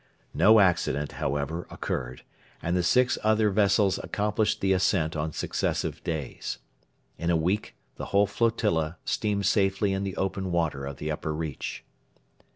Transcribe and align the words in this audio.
No 0.33 0.59
accident, 0.59 1.11
however, 1.11 1.67
occurred, 1.69 2.23
and 2.59 2.75
the 2.75 2.81
six 2.81 3.19
other 3.23 3.51
vessels 3.51 3.99
accomplished 3.99 4.59
the 4.59 4.73
ascent 4.73 5.15
on 5.15 5.31
successive 5.31 6.03
days. 6.03 6.57
In 7.19 7.29
a 7.29 7.37
week 7.37 7.75
the 7.97 8.05
whole 8.05 8.25
flotilla 8.25 8.97
steamed 9.05 9.45
safely 9.45 9.93
in 9.93 10.01
the 10.01 10.17
open 10.17 10.51
water 10.51 10.87
of 10.87 10.97
the 10.97 11.11
upper 11.11 11.35
reach. 11.35 11.83